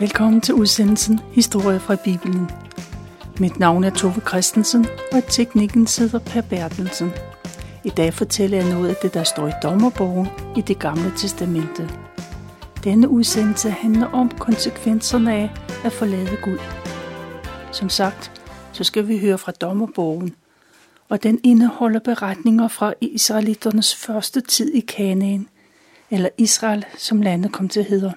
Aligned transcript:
Velkommen 0.00 0.40
til 0.40 0.54
udsendelsen 0.54 1.20
Historie 1.32 1.80
fra 1.80 1.96
Bibelen. 2.04 2.50
Mit 3.40 3.58
navn 3.58 3.84
er 3.84 3.90
Tove 3.90 4.20
Christensen, 4.28 4.86
og 5.12 5.22
teknikken 5.28 5.86
sidder 5.86 6.18
Per 6.18 6.40
Bertelsen. 6.40 7.10
I 7.84 7.88
dag 7.88 8.14
fortæller 8.14 8.58
jeg 8.58 8.68
noget 8.68 8.88
af 8.88 8.94
det, 9.02 9.14
der 9.14 9.24
står 9.24 9.48
i 9.48 9.52
dommerbogen 9.62 10.26
i 10.56 10.60
det 10.60 10.78
gamle 10.78 11.12
testamente. 11.16 11.90
Denne 12.84 13.08
udsendelse 13.08 13.70
handler 13.70 14.06
om 14.06 14.30
konsekvenserne 14.30 15.34
af 15.34 15.50
at 15.84 15.92
forlade 15.92 16.38
Gud. 16.42 16.58
Som 17.72 17.88
sagt, 17.88 18.42
så 18.72 18.84
skal 18.84 19.08
vi 19.08 19.18
høre 19.18 19.38
fra 19.38 19.52
dommerbogen, 19.52 20.34
og 21.08 21.22
den 21.22 21.40
indeholder 21.44 22.00
beretninger 22.00 22.68
fra 22.68 22.94
israeliternes 23.00 23.96
første 23.96 24.40
tid 24.40 24.74
i 24.74 24.80
Kanaan, 24.80 25.48
eller 26.10 26.28
Israel, 26.36 26.84
som 26.96 27.22
landet 27.22 27.52
kom 27.52 27.68
til 27.68 27.84
hedder. 27.84 28.12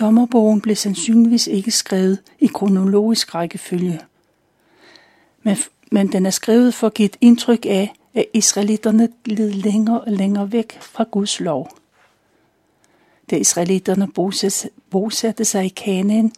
Dommerbogen 0.00 0.60
blev 0.60 0.76
sandsynligvis 0.76 1.46
ikke 1.46 1.70
skrevet 1.70 2.22
i 2.38 2.46
kronologisk 2.46 3.34
rækkefølge. 3.34 4.00
Men, 5.42 5.56
men 5.92 6.12
den 6.12 6.26
er 6.26 6.30
skrevet 6.30 6.74
for 6.74 6.86
at 6.86 6.94
give 6.94 7.06
et 7.06 7.16
indtryk 7.20 7.66
af, 7.66 7.94
at 8.14 8.26
israelitterne 8.34 9.08
led 9.24 9.52
længere 9.52 10.00
og 10.00 10.12
længere 10.12 10.52
væk 10.52 10.80
fra 10.80 11.04
Guds 11.10 11.40
lov. 11.40 11.70
Da 13.30 13.36
israelitterne 13.36 14.08
bosatte 14.90 15.44
sig 15.44 15.64
i 15.64 15.68
Kanaan, 15.68 16.32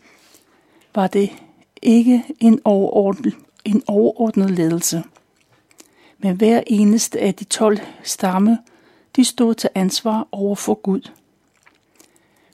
var 0.94 1.06
det 1.06 1.30
ikke 1.82 2.24
en 2.40 2.60
overordnet, 2.64 3.34
en 3.64 3.82
overordnet 3.86 4.50
ledelse. 4.50 5.02
Men 6.18 6.36
hver 6.36 6.62
eneste 6.66 7.20
af 7.20 7.34
de 7.34 7.44
12 7.44 7.78
stamme, 8.02 8.58
de 9.16 9.24
stod 9.24 9.54
til 9.54 9.70
ansvar 9.74 10.28
over 10.32 10.54
for 10.54 10.74
Gud. 10.74 11.10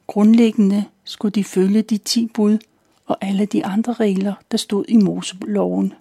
Grundlæggende 0.06 0.84
skulle 1.08 1.32
de 1.32 1.44
følge 1.44 1.82
de 1.82 1.98
ti 1.98 2.26
bud 2.34 2.58
og 3.06 3.16
alle 3.20 3.46
de 3.46 3.64
andre 3.64 3.92
regler, 3.92 4.34
der 4.50 4.58
stod 4.58 4.84
i 4.88 4.96
Moseloven. 4.96 5.94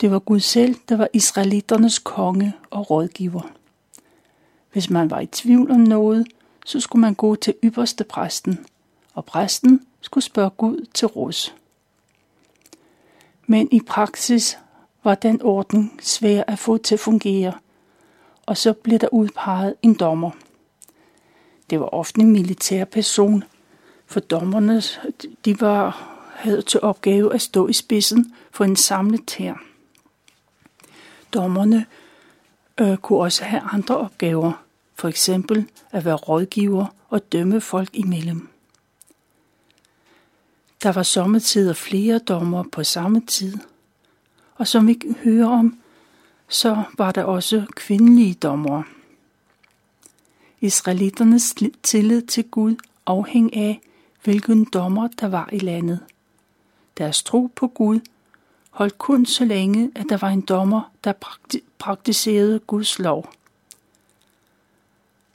Det 0.00 0.10
var 0.10 0.18
Gud 0.18 0.40
selv, 0.40 0.76
der 0.88 0.96
var 0.96 1.08
israeliternes 1.12 1.98
konge 1.98 2.52
og 2.70 2.90
rådgiver. 2.90 3.50
Hvis 4.72 4.90
man 4.90 5.10
var 5.10 5.20
i 5.20 5.26
tvivl 5.26 5.70
om 5.70 5.80
noget, 5.80 6.26
så 6.66 6.80
skulle 6.80 7.00
man 7.00 7.14
gå 7.14 7.34
til 7.34 7.54
ypperste 7.64 8.04
præsten, 8.04 8.66
og 9.14 9.24
præsten 9.24 9.86
skulle 10.00 10.24
spørge 10.24 10.50
Gud 10.50 10.86
til 10.94 11.06
råds. 11.06 11.54
Men 13.46 13.68
i 13.72 13.80
praksis 13.86 14.58
var 15.04 15.14
den 15.14 15.42
orden 15.42 15.92
svær 16.00 16.42
at 16.46 16.58
få 16.58 16.78
til 16.78 16.94
at 16.94 17.00
fungere, 17.00 17.52
og 18.46 18.56
så 18.56 18.72
blev 18.72 18.98
der 18.98 19.08
udpeget 19.12 19.74
en 19.82 19.94
dommer. 19.94 20.30
Det 21.70 21.80
var 21.80 21.86
ofte 21.86 22.20
en 22.20 22.32
militær 22.32 22.84
person, 22.84 23.44
for 24.06 24.20
dommerne 24.20 24.82
de 25.44 25.60
var, 25.60 26.14
havde 26.34 26.62
til 26.62 26.80
opgave 26.80 27.34
at 27.34 27.42
stå 27.42 27.68
i 27.68 27.72
spidsen 27.72 28.34
for 28.50 28.64
en 28.64 28.76
samlet 28.76 29.30
her. 29.38 29.54
Dommerne 31.34 31.86
øh, 32.80 32.96
kunne 32.96 33.18
også 33.18 33.44
have 33.44 33.62
andre 33.72 33.96
opgaver, 33.96 34.52
for 34.94 35.08
eksempel 35.08 35.66
at 35.90 36.04
være 36.04 36.14
rådgiver 36.14 36.86
og 37.08 37.32
dømme 37.32 37.60
folk 37.60 37.88
imellem. 37.92 38.48
Der 40.82 40.92
var 40.92 41.02
sommetider 41.02 41.72
flere 41.72 42.18
dommer 42.18 42.64
på 42.72 42.84
samme 42.84 43.20
tid, 43.20 43.58
og 44.54 44.66
som 44.66 44.86
vi 44.86 45.00
hører 45.24 45.48
om, 45.48 45.78
så 46.48 46.82
var 46.98 47.12
der 47.12 47.22
også 47.24 47.66
kvindelige 47.76 48.34
dommere. 48.34 48.84
Israeliternes 50.60 51.54
tillid 51.82 52.22
til 52.22 52.44
Gud 52.44 52.76
afhæng 53.06 53.56
af, 53.56 53.80
hvilken 54.24 54.64
dommer 54.64 55.08
der 55.20 55.28
var 55.28 55.48
i 55.52 55.58
landet. 55.58 56.00
Deres 56.98 57.22
tro 57.22 57.50
på 57.56 57.66
Gud 57.66 58.00
holdt 58.70 58.98
kun 58.98 59.26
så 59.26 59.44
længe, 59.44 59.90
at 59.94 60.06
der 60.08 60.16
var 60.16 60.28
en 60.28 60.40
dommer, 60.40 60.92
der 61.04 61.12
praktiserede 61.78 62.58
Guds 62.58 62.98
lov. 62.98 63.32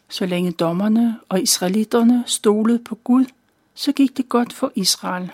Så 0.10 0.26
længe 0.26 0.52
dommerne 0.52 1.20
og 1.30 1.42
israelitterne 1.42 2.24
stolede 2.28 2.80
på 2.80 2.96
Gud, 2.96 3.26
så 3.74 3.92
gik 3.92 4.18
det 4.18 4.30
godt 4.30 4.54
for 4.54 4.72
Israel. 4.76 5.32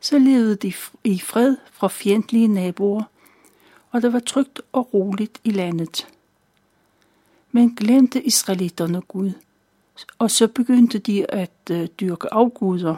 Så 0.00 0.18
levede 0.18 0.56
de 0.56 0.72
i 1.04 1.18
fred 1.18 1.56
fra 1.72 1.88
fjendtlige 1.88 2.48
naboer, 2.48 3.02
og 3.90 4.02
der 4.02 4.10
var 4.10 4.20
trygt 4.20 4.60
og 4.72 4.94
roligt 4.94 5.40
i 5.44 5.50
landet. 5.50 6.08
Men 7.52 7.74
glemte 7.74 8.22
israelitterne 8.22 9.00
Gud, 9.00 9.32
og 10.18 10.30
så 10.30 10.48
begyndte 10.48 10.98
de 10.98 11.30
at 11.30 11.70
øh, 11.70 11.86
dyrke 12.00 12.34
afguder. 12.34 12.96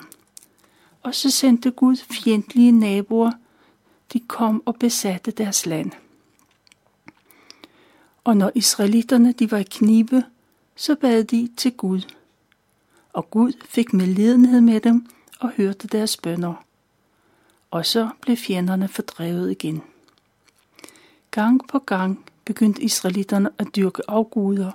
Og 1.03 1.15
så 1.15 1.31
sendte 1.31 1.71
Gud 1.71 1.97
fjendtlige 1.97 2.73
naboer, 2.73 3.33
de 4.13 4.21
kom 4.21 4.63
og 4.67 4.77
besatte 4.77 5.31
deres 5.31 5.67
land. 5.67 5.91
Og 8.25 8.37
når 8.37 8.53
israelitterne 8.55 9.33
de 9.33 9.51
var 9.51 9.59
i 9.59 9.63
knibe, 9.63 10.25
så 10.77 10.95
bad 10.95 11.25
de 11.25 11.49
til 11.57 11.73
Gud. 11.73 12.01
Og 13.13 13.31
Gud 13.31 13.53
fik 13.65 13.93
medlidenhed 13.93 14.61
med 14.61 14.81
dem 14.81 15.07
og 15.41 15.51
hørte 15.57 15.89
deres 15.89 16.17
bønder. 16.17 16.55
Og 17.71 17.87
så 17.87 18.11
blev 18.21 18.37
fjenderne 18.37 18.89
fordrevet 18.89 19.51
igen. 19.51 19.83
Gang 21.31 21.69
på 21.69 21.79
gang 21.79 22.25
begyndte 22.53 22.83
israelitterne 22.83 23.51
at 23.59 23.67
dyrke 23.77 24.03
afguder, 24.09 24.71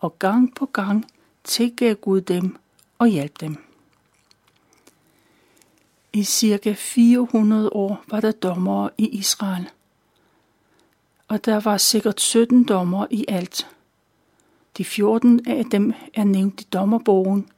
og 0.00 0.18
gang 0.18 0.54
på 0.54 0.66
gang 0.66 1.06
tilgav 1.44 1.94
Gud 1.94 2.20
dem 2.20 2.56
og 2.98 3.06
hjalp 3.06 3.40
dem. 3.40 3.56
I 6.12 6.24
cirka 6.24 6.74
400 6.76 7.70
år 7.72 8.04
var 8.08 8.20
der 8.20 8.32
dommere 8.32 8.90
i 8.98 9.08
Israel, 9.08 9.70
og 11.28 11.44
der 11.44 11.60
var 11.60 11.76
sikkert 11.76 12.20
17 12.20 12.64
dommer 12.64 13.06
i 13.10 13.24
alt. 13.28 13.68
De 14.76 14.84
14 14.84 15.40
af 15.46 15.64
dem 15.64 15.92
er 16.14 16.24
nævnt 16.24 16.60
i 16.60 16.64
dommerbogen, 16.64 17.48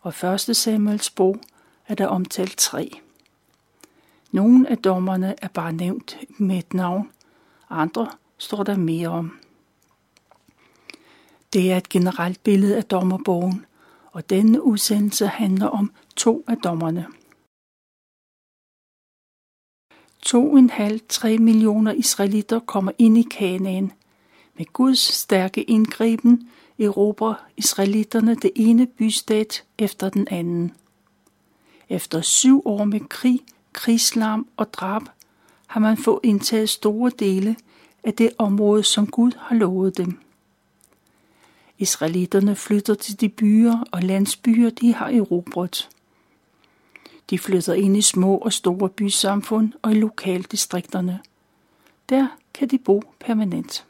og 0.00 0.14
1. 0.48 0.56
Samuels 0.56 1.10
bog 1.10 1.40
er 1.88 1.94
der 1.94 2.06
omtalt 2.06 2.56
tre. 2.56 2.90
Nogle 4.32 4.70
af 4.70 4.78
dommerne 4.78 5.34
er 5.42 5.48
bare 5.48 5.72
nævnt 5.72 6.16
med 6.38 6.58
et 6.58 6.74
navn, 6.74 7.10
andre 7.70 8.08
står 8.38 8.62
der 8.62 8.76
mere 8.76 9.08
om. 9.08 9.38
Det 11.52 11.72
er 11.72 11.76
et 11.76 11.88
generelt 11.88 12.42
billede 12.42 12.76
af 12.76 12.84
dommerbogen, 12.84 13.66
og 14.12 14.30
denne 14.30 14.62
udsendelse 14.62 15.26
handler 15.26 15.66
om 15.66 15.92
to 16.16 16.44
af 16.48 16.56
dommerne. 16.56 17.06
2,5-3 20.26 21.38
millioner 21.38 21.92
israelitter 21.92 22.58
kommer 22.58 22.92
ind 22.98 23.18
i 23.18 23.22
Kanaan. 23.22 23.92
Med 24.54 24.66
Guds 24.72 24.98
stærke 24.98 25.62
indgriben 25.62 26.50
erobrer 26.78 27.34
israelitterne 27.56 28.34
det 28.34 28.50
ene 28.56 28.86
bystat 28.86 29.64
efter 29.78 30.08
den 30.08 30.28
anden. 30.30 30.72
Efter 31.88 32.20
syv 32.20 32.62
år 32.64 32.84
med 32.84 33.00
krig, 33.00 33.40
krigslarm 33.72 34.48
og 34.56 34.72
drab 34.72 35.02
har 35.66 35.80
man 35.80 35.96
fået 35.96 36.20
indtaget 36.22 36.68
store 36.68 37.10
dele 37.18 37.56
af 38.06 38.14
det 38.14 38.30
område, 38.38 38.82
som 38.82 39.06
Gud 39.06 39.32
har 39.38 39.56
lovet 39.56 39.96
dem. 39.96 40.18
Israelitterne 41.78 42.56
flytter 42.56 42.94
til 42.94 43.20
de 43.20 43.28
byer 43.28 43.84
og 43.92 44.02
landsbyer, 44.02 44.70
de 44.70 44.94
har 44.94 45.08
erobret. 45.08 45.88
De 47.30 47.38
flytter 47.38 47.74
ind 47.74 47.96
i 47.96 48.02
små 48.02 48.36
og 48.36 48.52
store 48.52 48.88
bysamfund 48.88 49.72
og 49.82 49.92
i 49.92 49.94
lokaldistrikterne. 49.94 51.20
Der 52.08 52.28
kan 52.54 52.68
de 52.68 52.78
bo 52.78 53.02
permanent. 53.20 53.86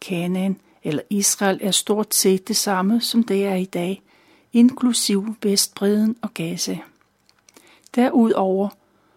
Kanaan 0.00 0.60
eller 0.82 1.02
Israel 1.10 1.58
er 1.62 1.70
stort 1.70 2.14
set 2.14 2.48
det 2.48 2.56
samme, 2.56 3.00
som 3.00 3.24
det 3.24 3.46
er 3.46 3.54
i 3.54 3.64
dag, 3.64 4.02
inklusiv 4.52 5.36
Vestbreden 5.42 6.16
og 6.22 6.34
Gaza. 6.34 6.78
Derudover 7.94 8.68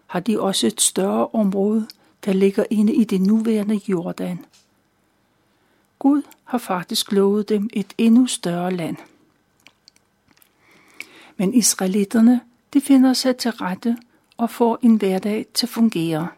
har 0.06 0.20
de 0.20 0.40
også 0.40 0.66
et 0.66 0.80
større 0.80 1.28
område, 1.28 1.86
der 2.24 2.32
ligger 2.32 2.64
inde 2.70 2.94
i 2.94 3.04
det 3.04 3.20
nuværende 3.20 3.80
Jordan. 3.88 4.44
Gud 5.98 6.22
har 6.44 6.58
faktisk 6.58 7.12
lovet 7.12 7.48
dem 7.48 7.70
et 7.72 7.94
endnu 7.98 8.26
større 8.26 8.72
land. 8.72 8.96
Men 11.36 11.54
israelitterne, 11.54 12.40
de 12.72 12.80
finder 12.80 13.12
sig 13.12 13.36
til 13.36 13.50
rette 13.50 13.96
og 14.36 14.50
får 14.50 14.78
en 14.82 14.96
hverdag 14.96 15.46
til 15.54 15.66
at 15.66 15.70
fungere. 15.70 16.28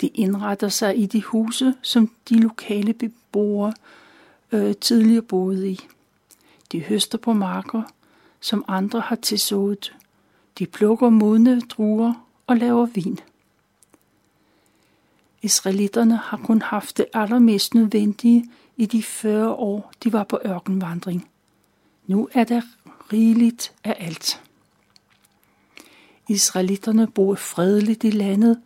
De 0.00 0.08
indretter 0.08 0.68
sig 0.68 0.98
i 0.98 1.06
de 1.06 1.22
huse, 1.22 1.74
som 1.82 2.10
de 2.28 2.40
lokale 2.40 2.92
beboere 2.92 3.72
øh, 4.52 4.74
tidligere 4.76 5.22
boede 5.22 5.70
i. 5.70 5.80
De 6.72 6.80
høster 6.80 7.18
på 7.18 7.32
marker, 7.32 7.82
som 8.40 8.64
andre 8.68 9.00
har 9.00 9.16
tilsået. 9.16 9.96
De 10.58 10.66
plukker 10.66 11.08
modne 11.08 11.60
druer 11.60 12.26
og 12.46 12.56
laver 12.56 12.86
vin. 12.86 13.18
Israelitterne 15.42 16.16
har 16.16 16.36
kun 16.36 16.62
haft 16.62 16.96
det 16.96 17.06
allermest 17.12 17.74
nødvendige 17.74 18.50
i 18.76 18.86
de 18.86 19.02
40 19.02 19.54
år, 19.54 19.92
de 20.04 20.12
var 20.12 20.24
på 20.24 20.38
ørkenvandring. 20.46 21.30
Nu 22.06 22.28
er 22.32 22.44
der 22.44 22.62
rigeligt 23.12 23.74
af 23.84 23.96
alt. 23.98 24.42
Israelitterne 26.28 27.06
bor 27.06 27.34
fredeligt 27.34 28.04
i 28.04 28.10
landet, 28.10 28.60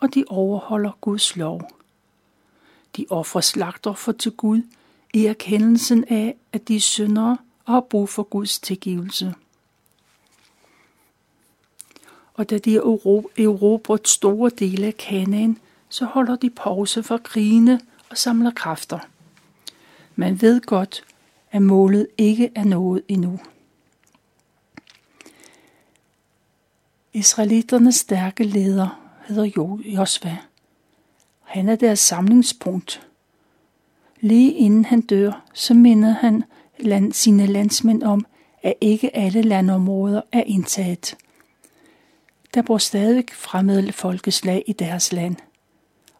og 0.00 0.14
de 0.14 0.24
overholder 0.28 0.98
Guds 1.00 1.36
lov. 1.36 1.70
De 2.96 3.06
offrer 3.10 3.40
slagter 3.40 3.92
for 3.92 4.12
til 4.12 4.32
Gud 4.32 4.62
i 5.14 5.26
erkendelsen 5.26 6.04
af, 6.08 6.36
at 6.52 6.68
de 6.68 6.76
er 6.76 6.80
syndere 6.80 7.38
og 7.64 7.72
har 7.72 7.80
brug 7.80 8.08
for 8.08 8.22
Guds 8.22 8.58
tilgivelse. 8.60 9.34
Og 12.34 12.50
da 12.50 12.58
de 12.58 12.72
har 12.74 12.80
erobret 13.36 14.08
store 14.08 14.50
dele 14.50 14.86
af 14.86 14.96
Kanaan, 14.96 15.58
så 15.92 16.04
holder 16.04 16.36
de 16.36 16.50
pause 16.50 17.02
for 17.02 17.22
grine 17.22 17.80
og 18.10 18.18
samler 18.18 18.50
kræfter. 18.50 18.98
Man 20.16 20.40
ved 20.40 20.60
godt, 20.60 21.04
at 21.50 21.62
målet 21.62 22.06
ikke 22.18 22.50
er 22.54 22.64
nået 22.64 23.02
endnu. 23.08 23.40
Israeliternes 27.12 27.94
stærke 27.94 28.44
leder 28.44 29.10
hedder 29.28 29.78
Josva. 29.84 30.38
Han 31.42 31.68
er 31.68 31.76
deres 31.76 32.00
samlingspunkt. 32.00 33.06
Lige 34.20 34.52
inden 34.52 34.84
han 34.84 35.00
dør, 35.00 35.44
så 35.54 35.74
minder 35.74 36.10
han 36.10 36.44
land, 36.78 37.12
sine 37.12 37.46
landsmænd 37.46 38.02
om, 38.02 38.26
at 38.62 38.74
ikke 38.80 39.16
alle 39.16 39.42
landområder 39.42 40.22
er 40.32 40.42
indtaget. 40.46 41.16
Der 42.54 42.62
bor 42.62 42.78
stadig 42.78 43.24
fremmede 43.32 43.92
folkeslag 43.92 44.64
i 44.66 44.72
deres 44.72 45.12
land, 45.12 45.36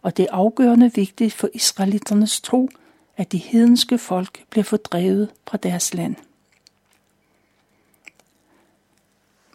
og 0.02 0.16
det 0.16 0.22
er 0.22 0.34
afgørende 0.34 0.92
vigtigt 0.94 1.32
for 1.32 1.48
israeliternes 1.54 2.40
tro, 2.40 2.68
at 3.16 3.32
de 3.32 3.38
hedenske 3.38 3.98
folk 3.98 4.44
bliver 4.50 4.64
fordrevet 4.64 5.30
fra 5.48 5.56
deres 5.56 5.94
land. 5.94 6.16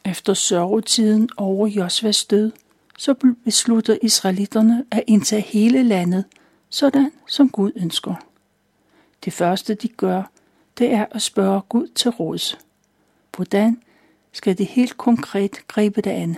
Efter 0.05 0.33
sørgetiden 0.33 1.29
over 1.38 1.67
Josvas 1.67 2.25
død, 2.25 2.51
så 2.97 3.33
beslutter 3.44 3.97
israelitterne 4.01 4.85
at 4.91 5.03
indtage 5.07 5.41
hele 5.41 5.83
landet, 5.83 6.25
sådan 6.69 7.11
som 7.27 7.49
Gud 7.49 7.71
ønsker. 7.75 8.15
Det 9.25 9.33
første 9.33 9.75
de 9.75 9.88
gør, 9.88 10.23
det 10.77 10.94
er 10.94 11.05
at 11.11 11.21
spørge 11.21 11.61
Gud 11.61 11.88
til 11.88 12.11
råds. 12.11 12.57
Hvordan 13.35 13.81
skal 14.31 14.57
de 14.57 14.63
helt 14.63 14.97
konkret 14.97 15.67
gribe 15.67 16.01
det 16.01 16.09
an? 16.09 16.38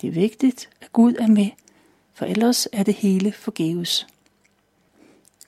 Det 0.00 0.08
er 0.08 0.12
vigtigt, 0.12 0.68
at 0.80 0.92
Gud 0.92 1.14
er 1.14 1.26
med, 1.26 1.50
for 2.14 2.24
ellers 2.24 2.68
er 2.72 2.82
det 2.82 2.94
hele 2.94 3.32
forgæves. 3.32 4.06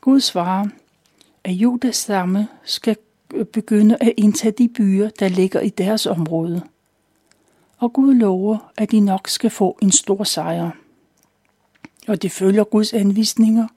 Gud 0.01 0.21
svarer, 0.21 0.67
at 1.45 1.53
Judas 1.53 1.97
stamme 1.97 2.49
skal 2.65 2.97
øh, 3.35 3.45
begynde 3.45 3.97
at 4.01 4.13
indtage 4.17 4.53
de 4.53 4.69
byer, 4.69 5.11
der 5.11 5.29
ligger 5.29 5.61
i 5.61 5.69
deres 5.69 6.07
område. 6.07 6.63
Og 7.79 7.93
Gud 7.93 8.15
lover, 8.15 8.73
at 8.77 8.91
de 8.91 9.01
nok 9.01 9.29
skal 9.29 9.51
få 9.51 9.79
en 9.83 9.91
stor 9.91 10.25
sejr. 10.25 10.71
Og 12.09 12.23
de 12.23 12.31
følger 12.31 12.65
Guds 12.65 12.93
anvisninger, 12.93 13.69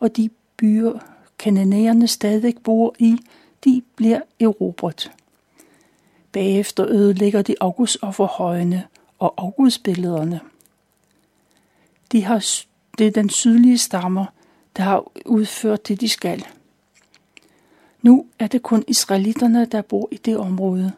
og 0.00 0.16
de 0.16 0.30
byer, 0.56 0.98
kananæerne 1.38 2.06
stadig 2.06 2.54
bor 2.64 2.94
i, 2.98 3.16
de 3.64 3.82
bliver 3.96 4.20
erobret. 4.40 5.12
Bagefter 6.32 6.86
ødelægger 6.88 7.42
de 7.42 7.54
Augustofferhøjene 7.60 8.84
og 9.18 9.34
Augustbillederne. 9.36 10.40
De 12.12 12.24
har, 12.24 12.46
det 12.98 13.06
er 13.06 13.10
den 13.10 13.30
sydlige 13.30 13.78
stammer, 13.78 14.26
der 14.76 14.82
har 14.82 15.04
udført 15.26 15.88
det, 15.88 16.00
de 16.00 16.08
skal. 16.08 16.46
Nu 18.02 18.26
er 18.38 18.46
det 18.46 18.62
kun 18.62 18.84
israelitterne, 18.86 19.64
der 19.64 19.82
bor 19.82 20.08
i 20.12 20.16
det 20.16 20.36
område. 20.36 20.92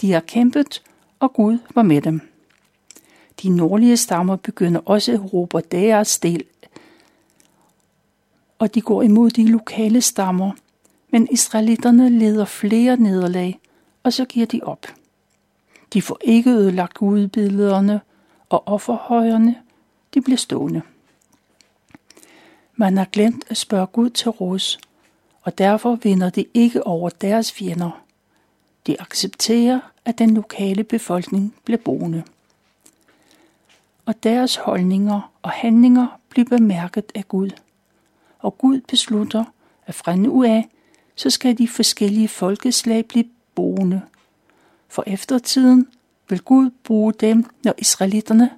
De 0.00 0.12
har 0.12 0.20
kæmpet, 0.20 0.82
og 1.20 1.32
Gud 1.32 1.58
var 1.74 1.82
med 1.82 2.02
dem. 2.02 2.20
De 3.42 3.48
nordlige 3.48 3.96
stammer 3.96 4.36
begynder 4.36 4.80
også 4.84 5.12
at 5.12 5.32
råbe 5.32 5.60
deres 5.60 6.18
del, 6.18 6.44
og 8.58 8.74
de 8.74 8.80
går 8.80 9.02
imod 9.02 9.30
de 9.30 9.46
lokale 9.48 10.00
stammer, 10.00 10.52
men 11.10 11.28
israelitterne 11.30 12.08
leder 12.18 12.44
flere 12.44 12.96
nederlag, 12.96 13.60
og 14.02 14.12
så 14.12 14.24
giver 14.24 14.46
de 14.46 14.60
op. 14.62 14.86
De 15.92 16.02
får 16.02 16.18
ikke 16.20 16.50
ødelagt 16.50 16.94
gudbillederne, 16.94 18.00
og 18.48 18.68
offerhøjerne, 18.68 19.56
de 20.14 20.20
bliver 20.20 20.36
stående. 20.36 20.82
Man 22.76 22.96
har 22.96 23.04
glemt 23.04 23.44
at 23.48 23.56
spørge 23.56 23.86
Gud 23.86 24.10
til 24.10 24.30
råds, 24.30 24.78
og 25.42 25.58
derfor 25.58 25.94
vinder 26.02 26.30
de 26.30 26.44
ikke 26.54 26.86
over 26.86 27.08
deres 27.10 27.52
fjender. 27.52 28.04
De 28.86 29.00
accepterer, 29.00 29.80
at 30.04 30.18
den 30.18 30.34
lokale 30.34 30.84
befolkning 30.84 31.54
bliver 31.64 31.78
boende. 31.78 32.22
Og 34.06 34.22
deres 34.22 34.56
holdninger 34.56 35.32
og 35.42 35.50
handlinger 35.50 36.20
bliver 36.28 36.48
bemærket 36.48 37.12
af 37.14 37.28
Gud. 37.28 37.50
Og 38.38 38.58
Gud 38.58 38.80
beslutter, 38.80 39.44
at 39.86 39.94
fra 39.94 40.16
nu 40.16 40.44
af, 40.44 40.68
så 41.14 41.30
skal 41.30 41.58
de 41.58 41.68
forskellige 41.68 42.28
folkeslag 42.28 43.06
blive 43.06 43.24
boende. 43.54 44.02
For 44.88 45.04
eftertiden 45.06 45.88
vil 46.28 46.40
Gud 46.40 46.70
bruge 46.84 47.12
dem, 47.12 47.46
når 47.64 47.74
israelitterne 47.78 48.50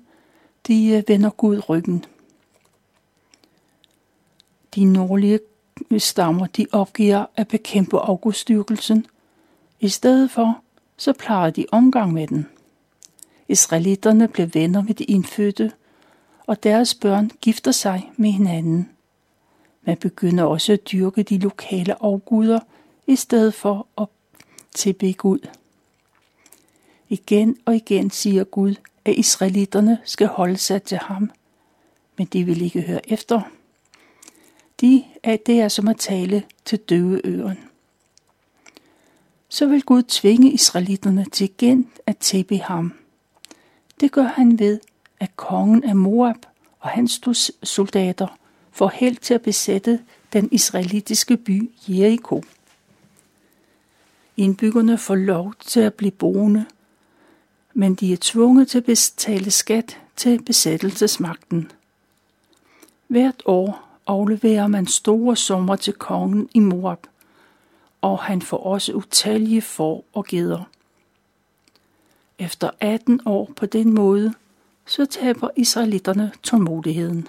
de 0.67 0.89
øh, 0.89 1.03
vender 1.09 1.31
Gud 1.31 1.69
ryggen. 1.69 2.05
De 4.75 4.85
nordlige 4.85 5.41
øh, 5.91 6.01
stammer 6.01 6.47
de 6.47 6.67
opgiver 6.73 7.27
at 7.37 7.49
bekæmpe 7.49 7.99
augustdyrkelsen. 7.99 9.07
I 9.81 9.89
stedet 9.89 10.31
for, 10.31 10.61
så 10.97 11.13
plejer 11.13 11.51
de 11.51 11.67
omgang 11.73 12.13
med 12.13 12.27
den. 12.27 12.47
Israelitterne 13.49 14.29
bliver 14.29 14.47
venner 14.47 14.83
med 14.83 14.95
de 14.95 15.05
indfødte, 15.05 15.73
og 16.47 16.63
deres 16.63 16.95
børn 16.95 17.31
gifter 17.41 17.73
sig 17.73 18.11
med 18.17 18.31
hinanden. 18.31 18.89
Man 19.83 19.97
begynder 19.97 20.45
også 20.45 20.73
at 20.73 20.91
dyrke 20.93 21.23
de 21.23 21.39
lokale 21.39 22.03
afguder, 22.03 22.61
i 23.07 23.17
stedet 23.17 23.55
for 23.55 23.87
at 23.99 24.07
tilbe 24.75 25.13
Gud. 25.13 25.49
Igen 27.09 27.57
og 27.65 27.77
igen 27.77 28.11
siger 28.11 28.45
Gud, 28.45 28.75
at 29.07 29.15
israelitterne 29.15 29.99
skal 30.05 30.27
holde 30.27 30.57
sig 30.57 30.83
til 30.83 30.99
ham, 30.99 31.31
men 32.19 32.27
de 32.27 32.45
vil 32.45 32.63
ikke 32.63 32.83
høre 32.83 33.13
efter. 33.13 33.41
De 34.81 35.05
er, 35.23 35.37
det 35.37 35.61
er 35.61 35.69
som 35.69 35.89
at 35.89 35.97
tale 35.97 36.43
til 36.65 36.79
døve 36.79 37.21
øren. 37.27 37.59
Så 39.49 39.67
vil 39.67 39.83
Gud 39.83 40.03
tvinge 40.03 40.51
israelitterne 40.51 41.27
til 41.33 41.45
igen 41.45 41.91
at 42.07 42.17
tæppe 42.17 42.59
ham. 42.59 42.95
Det 44.01 44.13
gør 44.13 44.23
han 44.23 44.59
ved, 44.59 44.81
at 45.21 45.37
kongen 45.37 45.85
af 45.85 45.97
Moab 45.97 46.47
og 46.81 46.89
hans 46.89 47.21
soldater 47.63 48.39
får 48.71 48.89
held 48.95 49.17
til 49.17 49.35
at 49.35 49.43
besætte 49.43 50.01
den 50.33 50.49
israelitiske 50.53 51.37
by 51.37 51.71
Jericho. 51.89 52.43
Indbyggerne 54.37 54.99
får 54.99 55.15
lov 55.15 55.55
til 55.61 55.81
at 55.81 55.95
blive 55.95 56.11
boende, 56.11 56.65
men 57.79 57.95
de 57.95 58.13
er 58.13 58.17
tvunget 58.21 58.69
til 58.69 58.79
at 58.79 58.85
betale 58.85 59.51
skat 59.51 60.01
til 60.17 60.43
besættelsesmagten. 60.43 61.73
Hvert 63.07 63.43
år 63.45 63.99
afleverer 64.07 64.67
man 64.67 64.87
store 64.87 65.37
summer 65.37 65.77
til 65.77 65.93
kongen 65.93 66.49
i 66.55 66.61
Moab, 66.61 67.07
og 68.01 68.19
han 68.19 68.43
får 68.43 68.57
også 68.57 68.93
utallige 68.93 69.63
får 69.63 70.05
og 70.13 70.25
geder. 70.25 70.63
Efter 72.39 72.71
18 72.81 73.21
år 73.27 73.53
på 73.57 73.67
den 73.67 73.95
måde, 73.95 74.35
så 74.87 75.07
taber 75.07 75.49
israelitterne 75.57 76.33
tålmodigheden. 76.43 77.29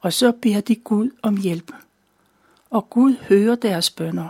Og 0.00 0.12
så 0.12 0.32
beder 0.32 0.60
de 0.60 0.76
Gud 0.76 1.10
om 1.22 1.36
hjælp, 1.36 1.72
og 2.70 2.90
Gud 2.90 3.16
hører 3.28 3.54
deres 3.54 3.90
bønder. 3.90 4.28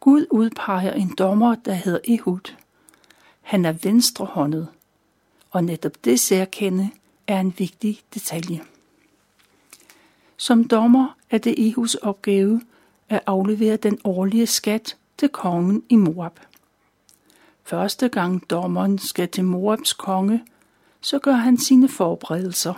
Gud 0.00 0.26
udpeger 0.30 0.92
en 0.92 1.14
dommer, 1.18 1.54
der 1.54 1.72
hedder 1.72 2.00
Ehud. 2.04 2.54
Han 3.44 3.64
er 3.64 3.72
venstrehåndet, 3.72 4.68
og 5.50 5.64
netop 5.64 6.04
det 6.04 6.20
særkende 6.20 6.90
er 7.26 7.40
en 7.40 7.54
vigtig 7.58 8.00
detalje. 8.14 8.60
Som 10.36 10.68
dommer 10.68 11.16
er 11.30 11.38
det 11.38 11.68
Ehus 11.68 11.94
opgave 11.94 12.60
at 13.08 13.20
aflevere 13.26 13.76
den 13.76 13.98
årlige 14.04 14.46
skat 14.46 14.96
til 15.18 15.28
kongen 15.28 15.82
i 15.88 15.96
Moab. 15.96 16.40
Første 17.62 18.08
gang 18.08 18.50
dommeren 18.50 18.98
skal 18.98 19.28
til 19.28 19.44
Moabs 19.44 19.92
konge, 19.92 20.44
så 21.00 21.18
gør 21.18 21.32
han 21.32 21.58
sine 21.58 21.88
forberedelser. 21.88 22.74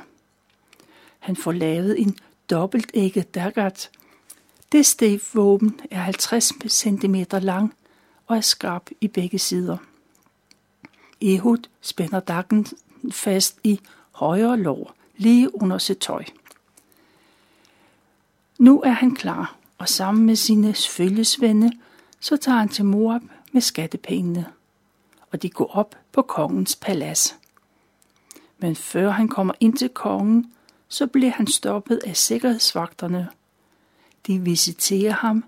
Han 1.19 1.37
får 1.37 1.53
lavet 1.53 2.01
en 2.01 2.19
dobbeltægget 2.51 3.35
dagat. 3.35 3.91
Det 4.73 4.87
stævvåben 4.87 5.81
er 5.91 6.01
50 6.01 6.73
cm 6.73 7.15
lang 7.33 7.75
og 8.27 8.37
er 8.37 8.41
skarp 8.41 8.91
i 9.01 9.09
begge 9.09 9.39
sider. 9.39 9.77
Ehud 11.21 11.69
spænder 11.81 12.21
dakken 12.21 12.67
fast 13.13 13.59
i 13.65 13.81
højre 14.13 14.57
lår, 14.57 14.95
lige 15.17 15.63
under 15.63 15.79
sit 15.79 15.99
tøj. 15.99 16.25
Nu 18.59 18.83
er 18.83 18.91
han 18.91 19.15
klar, 19.15 19.57
og 19.79 19.89
sammen 19.89 20.27
med 20.27 20.37
sine 20.37 20.75
følgesvende, 20.75 21.73
så 22.21 22.37
tager 22.37 22.59
han 22.59 22.69
til 22.69 22.85
Moab 22.85 23.23
med 23.53 23.61
skattepengene, 23.61 24.47
og 25.33 25.43
de 25.43 25.51
går 25.51 25.77
op 25.77 25.97
på 26.13 26.23
kongens 26.23 26.77
palads. 26.77 27.37
Men 28.59 28.77
før 28.77 29.11
han 29.11 29.29
kommer 29.29 29.55
ind 29.61 29.77
til 29.77 29.89
kongen, 29.89 30.53
så 30.89 31.07
bliver 31.07 31.31
han 31.31 31.47
stoppet 31.47 32.01
af 32.07 32.17
sikkerhedsvagterne. 32.17 33.29
De 34.27 34.41
visiterer 34.41 35.13
ham, 35.13 35.45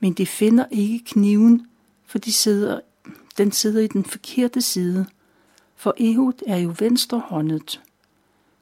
men 0.00 0.12
de 0.12 0.26
finder 0.26 0.64
ikke 0.70 1.04
kniven, 1.04 1.66
for 2.06 2.18
de 2.18 2.32
sidder, 2.32 2.80
den 3.38 3.52
sidder 3.52 3.80
i 3.80 3.86
den 3.86 4.04
forkerte 4.04 4.62
side, 4.62 5.06
for 5.76 5.94
Ehud 5.98 6.42
er 6.46 6.56
jo 6.56 6.74
venstrehåndet. 6.78 7.82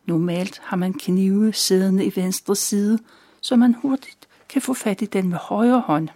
Normalt 0.04 0.60
har 0.64 0.76
man 0.76 0.94
knive 0.94 1.52
siddende 1.52 2.04
i 2.04 2.12
venstre 2.16 2.56
side, 2.56 2.98
så 3.40 3.56
man 3.56 3.74
hurtigt 3.74 4.28
kan 4.48 4.62
få 4.62 4.74
fat 4.74 5.02
i 5.02 5.06
den 5.06 5.28
med 5.28 5.38
højre 5.38 5.80
hånd. 5.80 6.08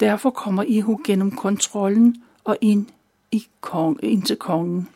Derfor 0.00 0.30
kommer 0.30 0.62
Ihu 0.62 1.00
gennem 1.04 1.36
kontrollen 1.36 2.22
og 2.44 2.58
ind, 2.60 2.86
i 3.30 3.46
kong, 3.60 3.98
ind 4.02 4.22
til 4.22 4.36
kongen. 4.36 4.88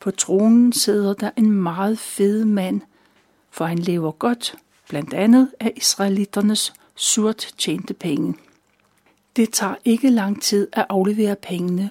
På 0.00 0.10
tronen 0.10 0.72
sidder 0.72 1.14
der 1.14 1.30
en 1.36 1.52
meget 1.52 1.98
fed 1.98 2.44
mand, 2.44 2.80
for 3.50 3.64
han 3.64 3.78
lever 3.78 4.10
godt, 4.10 4.56
blandt 4.88 5.14
andet 5.14 5.50
af 5.60 5.72
israeliternes 5.76 6.72
surt 6.94 7.54
tjente 7.58 7.94
penge. 7.94 8.34
Det 9.36 9.52
tager 9.52 9.74
ikke 9.84 10.10
lang 10.10 10.42
tid 10.42 10.68
at 10.72 10.86
aflevere 10.88 11.36
pengene, 11.36 11.90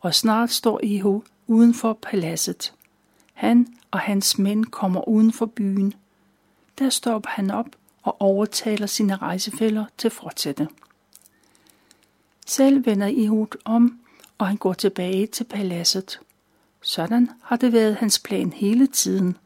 og 0.00 0.14
snart 0.14 0.50
står 0.50 0.80
Eho 0.82 1.22
uden 1.46 1.74
for 1.74 1.98
paladset. 2.02 2.74
Han 3.32 3.66
og 3.90 4.00
hans 4.00 4.38
mænd 4.38 4.64
kommer 4.64 5.08
uden 5.08 5.32
for 5.32 5.46
byen. 5.46 5.94
Der 6.78 6.90
stopper 6.90 7.30
han 7.30 7.50
op 7.50 7.66
og 8.02 8.20
overtaler 8.20 8.86
sine 8.86 9.16
rejsefælder 9.16 9.84
til 9.98 10.08
at 10.08 10.12
fortsætte. 10.12 10.68
Selv 12.46 12.86
vender 12.86 13.10
Ehud 13.14 13.56
om, 13.64 13.98
og 14.38 14.46
han 14.46 14.56
går 14.56 14.72
tilbage 14.72 15.26
til 15.26 15.44
paladset. 15.44 16.20
Sådan 16.82 17.30
har 17.42 17.56
det 17.56 17.72
været 17.72 17.96
hans 17.96 18.18
plan 18.18 18.52
hele 18.52 18.86
tiden. 18.86 19.36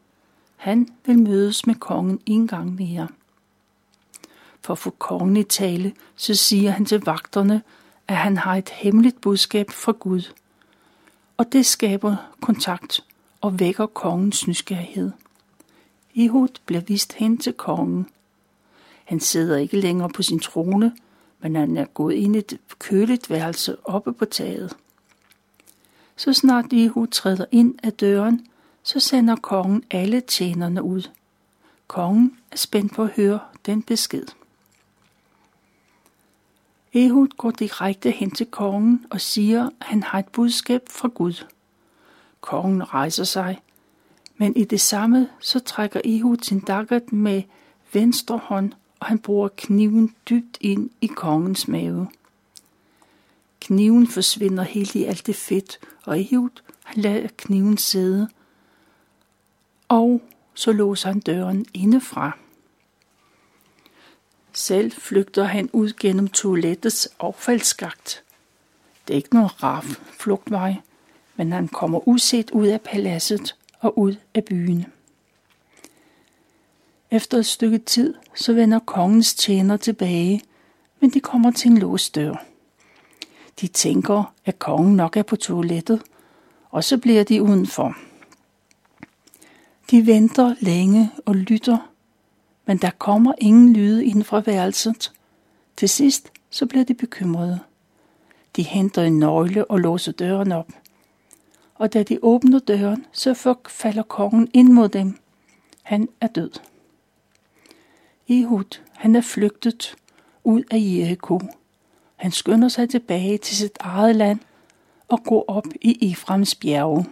Han 0.57 0.89
vil 1.07 1.19
mødes 1.19 1.67
med 1.67 1.75
kongen 1.75 2.21
en 2.27 2.49
gang 2.49 2.75
mere. 2.75 3.09
For 4.69 4.73
at 4.73 4.79
få 4.79 4.91
kongen 4.91 5.37
i 5.37 5.43
tale, 5.43 5.93
så 6.17 6.35
siger 6.35 6.71
han 6.71 6.85
til 6.85 7.05
vagterne, 7.05 7.63
at 8.09 8.17
han 8.17 8.37
har 8.37 8.57
et 8.57 8.69
hemmeligt 8.69 9.21
budskab 9.21 9.71
fra 9.71 9.93
Gud. 9.93 10.33
Og 11.37 11.53
det 11.53 11.67
skaber 11.67 12.17
kontakt 12.41 13.05
og 13.41 13.61
vækker 13.61 13.87
kongens 13.87 14.47
nysgerrighed. 14.47 15.13
Ehud 16.17 16.49
bliver 16.67 16.81
vist 16.81 17.13
hen 17.13 17.39
til 17.39 17.53
kongen. 17.53 18.07
Han 19.05 19.21
sidder 19.21 19.57
ikke 19.57 19.81
længere 19.81 20.09
på 20.09 20.23
sin 20.23 20.41
trone, 20.41 20.97
men 21.41 21.57
han 21.57 21.77
er 21.77 21.85
gået 21.85 22.15
ind 22.15 22.37
i 22.37 22.39
et 22.39 22.59
køligt 22.79 23.31
værelse 23.31 23.77
oppe 23.85 24.13
på 24.13 24.25
taget. 24.25 24.77
Så 26.17 26.33
snart 26.33 26.73
Ehud 26.73 27.07
træder 27.07 27.45
ind 27.53 27.75
af 27.83 27.93
døren, 27.93 28.47
så 28.83 29.01
sender 29.01 29.37
kongen 29.37 29.85
alle 29.91 30.21
tjenerne 30.21 30.83
ud. 30.83 31.09
Kongen 31.87 32.39
er 32.51 32.57
spændt 32.57 32.95
på 32.95 33.03
at 33.03 33.11
høre 33.17 33.41
den 33.67 33.83
besked. 33.83 34.27
Ehud 36.95 37.29
går 37.37 37.51
direkte 37.51 38.11
hen 38.11 38.31
til 38.31 38.47
kongen 38.47 39.07
og 39.11 39.21
siger, 39.21 39.67
at 39.67 39.87
han 39.87 40.03
har 40.03 40.19
et 40.19 40.29
budskab 40.29 40.83
fra 40.91 41.09
Gud. 41.09 41.45
Kongen 42.41 42.95
rejser 42.95 43.25
sig, 43.25 43.61
men 44.37 44.57
i 44.57 44.65
det 44.65 44.81
samme 44.81 45.29
så 45.41 45.61
trækker 45.61 46.01
Ehud 46.05 46.37
sin 46.43 46.61
daggert 46.61 47.13
med 47.13 47.43
venstre 47.93 48.39
hånd, 48.39 48.73
og 49.01 49.07
han 49.07 49.19
bruger 49.19 49.49
kniven 49.57 50.15
dybt 50.31 50.59
ind 50.61 50.91
i 51.01 51.07
kongens 51.07 51.69
mave. 51.69 52.09
Kniven 53.61 54.07
forsvinder 54.07 54.63
helt 54.63 54.95
i 54.95 55.05
alt 55.05 55.27
det 55.27 55.37
fedt, 55.37 55.79
og 56.05 56.21
Ehud 56.21 56.63
han 56.85 57.03
lader 57.03 57.29
kniven 57.37 57.79
sidde, 57.79 58.29
og 59.89 60.23
så 60.55 60.73
låser 60.73 61.09
han 61.09 61.21
døren 61.21 61.67
indefra. 61.75 62.39
Selv 64.59 64.93
flygter 64.93 65.45
han 65.45 65.71
ud 65.73 65.93
gennem 66.01 66.29
toilettets 66.29 67.09
affaldsskagt. 67.21 68.23
Det 69.09 69.15
er 69.15 69.17
ikke 69.17 69.35
nogen 69.35 69.63
rar 69.63 69.81
flugtvej, 70.19 70.75
men 71.37 71.53
han 71.53 71.69
kommer 71.69 72.09
uset 72.09 72.51
ud 72.51 72.67
af 72.67 72.81
paladset 72.81 73.57
og 73.81 73.99
ud 73.99 74.17
af 74.35 74.45
byen. 74.45 74.87
Efter 77.11 77.39
et 77.39 77.47
stykke 77.47 77.79
tid, 77.79 78.15
så 78.35 78.53
vender 78.53 78.79
kongens 78.79 79.35
tjener 79.35 79.77
tilbage, 79.77 80.43
men 81.01 81.11
de 81.11 81.21
kommer 81.21 81.51
til 81.51 81.71
en 81.71 81.79
låst 81.79 82.15
dør. 82.15 82.45
De 83.61 83.67
tænker, 83.67 84.35
at 84.45 84.59
kongen 84.59 84.97
nok 84.97 85.17
er 85.17 85.23
på 85.23 85.37
toilettet, 85.37 86.03
og 86.71 86.85
så 86.85 86.99
bliver 86.99 87.25
de 87.25 87.43
udenfor. 87.43 87.97
De 89.91 90.07
venter 90.07 90.55
længe 90.61 91.11
og 91.27 91.35
lytter, 91.35 91.79
men 92.69 92.77
der 92.77 92.91
kommer 92.91 93.33
ingen 93.39 93.73
lyde 93.73 94.05
inden 94.05 94.25
fra 94.25 94.43
værelset. 94.47 95.13
Til 95.77 95.89
sidst 95.89 96.33
så 96.51 96.67
bliver 96.67 96.85
de 96.85 96.95
bekymrede. 96.95 97.61
De 98.57 98.63
henter 98.63 99.03
en 99.03 99.19
nøgle 99.19 99.71
og 99.71 99.79
låser 99.79 100.13
døren 100.13 100.53
op. 100.53 100.69
Og 101.75 101.93
da 101.93 102.03
de 102.03 102.19
åbner 102.23 102.59
døren, 102.59 103.07
så 103.13 103.59
falder 103.69 104.03
kongen 104.03 104.49
ind 104.53 104.73
mod 104.73 104.89
dem. 104.89 105.19
Han 105.83 106.09
er 106.21 106.27
død. 106.27 106.51
Ehud, 108.29 108.79
han 108.93 109.17
er 109.17 109.21
flygtet 109.21 109.97
ud 110.45 110.63
af 110.71 110.77
Jericho. 110.77 111.41
Han 112.17 112.33
skynder 112.33 112.69
sig 112.69 112.91
tilbage 112.91 113.39
til 113.39 113.57
sit 113.57 113.77
eget 113.81 114.17
land 114.17 114.39
og 115.09 115.25
går 115.25 115.45
op 115.49 115.67
i 115.81 116.13
Efraims 116.13 116.55
bjerge. 116.55 117.07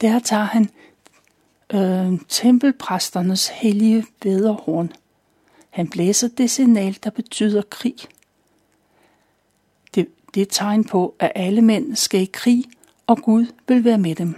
Der 0.00 0.18
tager 0.18 0.44
han 0.44 0.70
øh, 1.74 2.20
tempelpræsternes 2.28 3.48
hellige 3.48 4.04
vederhorn. 4.22 4.92
Han 5.70 5.88
blæser 5.88 6.28
det 6.28 6.50
signal, 6.50 6.98
der 7.04 7.10
betyder 7.10 7.62
krig. 7.62 7.96
Det, 9.94 10.08
det 10.34 10.40
er 10.40 10.42
et 10.42 10.48
tegn 10.50 10.84
på, 10.84 11.14
at 11.18 11.32
alle 11.34 11.62
mænd 11.62 11.96
skal 11.96 12.20
i 12.20 12.30
krig, 12.32 12.64
og 13.06 13.18
Gud 13.22 13.46
vil 13.68 13.84
være 13.84 13.98
med 13.98 14.14
dem. 14.14 14.34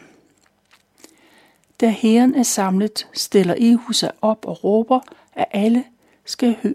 Da 1.81 1.89
herren 1.89 2.35
er 2.35 2.43
samlet, 2.43 3.09
stiller 3.13 3.55
Ehu 3.59 3.93
sig 3.93 4.11
op 4.23 4.45
og 4.47 4.65
råber, 4.65 5.01
at 5.33 5.47
alle, 5.51 5.85
skal 6.25 6.57
hø- 6.63 6.75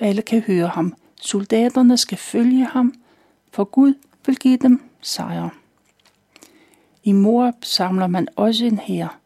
alle 0.00 0.22
kan 0.22 0.40
høre 0.40 0.68
ham. 0.68 0.94
Soldaterne 1.20 1.96
skal 1.96 2.18
følge 2.18 2.64
ham, 2.64 2.94
for 3.50 3.64
Gud 3.64 3.94
vil 4.26 4.36
give 4.36 4.56
dem 4.56 4.82
sejr. 5.00 5.48
I 7.04 7.12
Moab 7.12 7.54
samler 7.62 8.06
man 8.06 8.28
også 8.36 8.64
en 8.64 8.78
hær. 8.78 9.18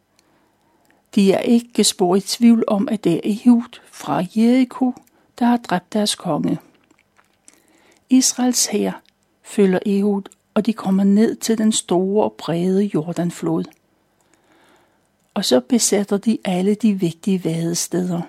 De 1.15 1.33
er 1.33 1.41
ikke 1.41 1.85
spor 1.85 2.17
i 2.17 2.21
tvivl 2.21 2.65
om, 2.67 2.89
at 2.89 3.05
det 3.05 3.15
er 3.15 3.21
Ehud 3.25 3.81
fra 3.93 4.25
Jericho, 4.37 4.95
der 5.39 5.47
har 5.47 5.57
dræbt 5.57 5.93
deres 5.93 6.15
konge. 6.15 6.59
Israels 8.11 8.67
hær 8.67 8.93
følger 9.43 9.79
Ehud, 9.87 10.23
og 10.55 10.67
de 10.67 10.73
kommer 10.73 11.05
ned 11.05 11.37
til 11.37 11.59
den 11.59 11.73
store 11.73 12.25
og 12.25 12.33
brede 12.33 12.85
Jordanflod. 12.85 13.65
Og 15.35 15.45
så 15.45 15.61
besætter 15.61 16.17
de 16.17 16.39
alle 16.45 16.75
de 16.75 16.95
vigtige 16.95 17.45
vadesteder. 17.45 18.21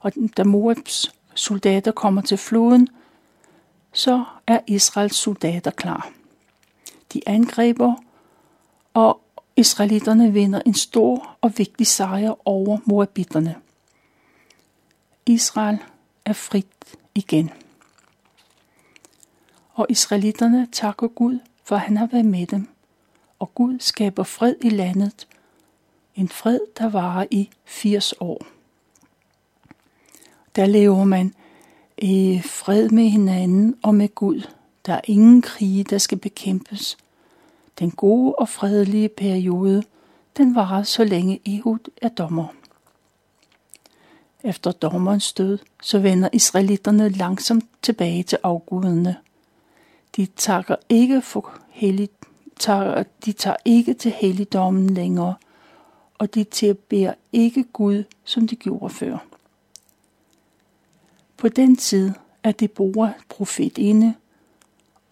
Og 0.00 0.12
da 0.36 0.44
Moabs 0.44 1.14
soldater 1.34 1.92
kommer 1.92 2.22
til 2.22 2.38
floden, 2.38 2.88
så 3.92 4.24
er 4.46 4.60
Israels 4.66 5.16
soldater 5.16 5.70
klar. 5.70 6.12
De 7.12 7.20
angriber, 7.26 7.94
og 8.94 9.20
Israelitterne 9.56 10.32
vinder 10.32 10.62
en 10.66 10.74
stor 10.74 11.36
og 11.40 11.52
vigtig 11.58 11.86
sejr 11.86 12.48
over 12.48 12.78
moabitterne. 12.84 13.56
Israel 15.26 15.78
er 16.24 16.32
frit 16.32 16.96
igen. 17.14 17.50
Og 19.74 19.86
israelitterne 19.88 20.68
takker 20.72 21.08
Gud, 21.08 21.38
for 21.64 21.76
han 21.76 21.96
har 21.96 22.06
været 22.06 22.24
med 22.24 22.46
dem. 22.46 22.68
Og 23.38 23.54
Gud 23.54 23.80
skaber 23.80 24.22
fred 24.22 24.54
i 24.60 24.68
landet. 24.68 25.28
En 26.14 26.28
fred, 26.28 26.60
der 26.78 26.88
varer 26.88 27.26
i 27.30 27.50
80 27.64 28.14
år. 28.20 28.46
Der 30.56 30.66
lever 30.66 31.04
man 31.04 31.34
i 31.98 32.40
fred 32.44 32.88
med 32.88 33.08
hinanden 33.08 33.76
og 33.82 33.94
med 33.94 34.14
Gud. 34.14 34.48
Der 34.86 34.92
er 34.92 35.00
ingen 35.04 35.42
krige, 35.42 35.84
der 35.84 35.98
skal 35.98 36.18
bekæmpes. 36.18 36.98
Den 37.78 37.90
gode 37.90 38.34
og 38.34 38.48
fredelige 38.48 39.08
periode, 39.08 39.82
den 40.36 40.54
varer 40.54 40.82
så 40.82 41.04
længe 41.04 41.40
Ehud 41.46 41.90
er 42.02 42.08
dommer. 42.08 42.46
Efter 44.44 44.72
dommerens 44.72 45.32
død, 45.32 45.58
så 45.82 45.98
vender 45.98 46.28
israelitterne 46.32 47.08
langsomt 47.08 47.64
tilbage 47.82 48.22
til 48.22 48.38
afgudene. 48.42 49.16
De 50.16 50.26
takker 50.26 50.76
ikke 50.88 51.22
for 51.22 51.50
hellig, 51.70 52.08
tager, 52.58 53.02
de 53.24 53.32
tager 53.32 53.56
ikke 53.64 53.94
til 53.94 54.10
helligdommen 54.10 54.90
længere, 54.90 55.34
og 56.18 56.34
de 56.34 56.44
tilbeder 56.44 57.14
ikke 57.32 57.64
Gud, 57.64 58.04
som 58.24 58.48
de 58.48 58.56
gjorde 58.56 58.94
før. 58.94 59.18
På 61.36 61.48
den 61.48 61.76
tid 61.76 62.12
er 62.42 62.52
Deborah 62.52 63.12
profetinde, 63.28 64.14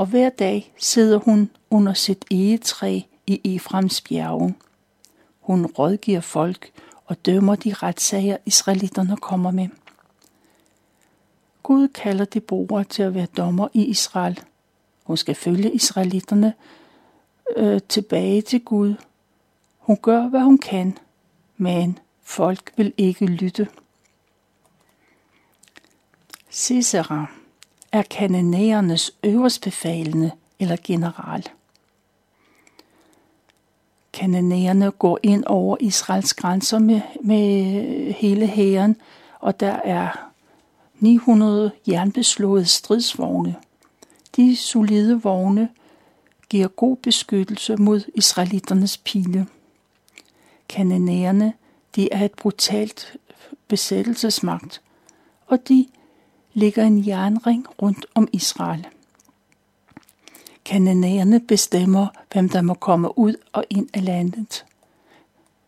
og 0.00 0.06
hver 0.06 0.28
dag 0.28 0.72
sidder 0.78 1.18
hun 1.18 1.50
under 1.70 1.94
sit 1.94 2.24
egetræ 2.30 3.00
i 3.26 3.54
Efraims 3.56 4.00
bjerge. 4.00 4.54
Hun 5.40 5.66
rådgiver 5.66 6.20
folk 6.20 6.72
og 7.06 7.26
dømmer 7.26 7.54
de 7.54 7.72
retssager, 7.72 8.36
israelitterne 8.46 9.16
kommer 9.16 9.50
med. 9.50 9.68
Gud 11.62 11.88
kalder 11.88 12.24
Deborah 12.24 12.86
til 12.86 13.02
at 13.02 13.14
være 13.14 13.26
dommer 13.26 13.68
i 13.74 13.84
Israel. 13.84 14.40
Hun 15.04 15.16
skal 15.16 15.34
følge 15.34 15.72
israelitterne 15.72 16.54
øh, 17.56 17.80
tilbage 17.88 18.42
til 18.42 18.60
Gud. 18.64 18.94
Hun 19.78 19.96
gør, 19.96 20.28
hvad 20.28 20.40
hun 20.40 20.58
kan, 20.58 20.98
men 21.56 21.98
folk 22.22 22.72
vil 22.76 22.92
ikke 22.96 23.26
lytte. 23.26 23.68
Sisera 26.50 27.26
er 27.92 28.02
kanonærernes 28.02 29.12
øverstbefalende 29.24 30.30
eller 30.58 30.76
general. 30.84 31.48
Kanonærerne 34.12 34.90
går 34.90 35.18
ind 35.22 35.44
over 35.46 35.76
Israels 35.80 36.34
grænser 36.34 36.78
med, 36.78 37.00
med 37.20 38.12
hele 38.12 38.46
hæren, 38.46 38.96
og 39.40 39.60
der 39.60 39.72
er 39.72 40.30
900 41.00 41.70
jernbeslåede 41.88 42.66
stridsvogne. 42.66 43.56
De 44.36 44.56
solide 44.56 45.22
vogne 45.22 45.68
giver 46.48 46.68
god 46.68 46.96
beskyttelse 46.96 47.76
mod 47.76 48.00
israeliternes 48.14 48.98
pile. 48.98 49.46
Kanonærerne, 50.68 51.52
de 51.96 52.12
er 52.12 52.24
et 52.24 52.34
brutalt 52.34 53.16
besættelsesmagt, 53.68 54.82
og 55.46 55.68
de 55.68 55.86
ligger 56.52 56.84
en 56.84 57.06
jernring 57.06 57.66
rundt 57.82 58.06
om 58.14 58.28
Israel. 58.32 58.86
Kananæerne 60.64 61.40
bestemmer, 61.40 62.06
hvem 62.32 62.48
der 62.48 62.62
må 62.62 62.74
komme 62.74 63.18
ud 63.18 63.34
og 63.52 63.64
ind 63.70 63.88
af 63.94 64.04
landet. 64.04 64.64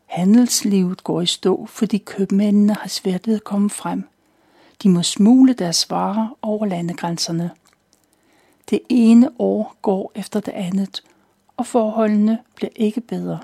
Handelslivet 0.06 1.04
går 1.04 1.20
i 1.20 1.26
stå, 1.26 1.66
fordi 1.66 1.98
købmændene 1.98 2.74
har 2.74 2.88
svært 2.88 3.26
ved 3.26 3.34
at 3.34 3.44
komme 3.44 3.70
frem. 3.70 4.04
De 4.82 4.88
må 4.88 5.02
smule 5.02 5.52
deres 5.52 5.90
varer 5.90 6.38
over 6.42 6.66
landegrænserne. 6.66 7.50
Det 8.70 8.80
ene 8.88 9.30
år 9.38 9.76
går 9.82 10.12
efter 10.14 10.40
det 10.40 10.52
andet, 10.52 11.02
og 11.56 11.66
forholdene 11.66 12.38
bliver 12.54 12.70
ikke 12.76 13.00
bedre. 13.00 13.38